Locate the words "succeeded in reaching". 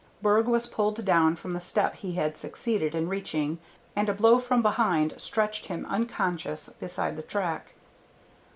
2.35-3.59